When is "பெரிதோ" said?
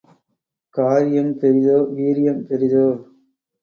1.39-1.77, 2.49-2.87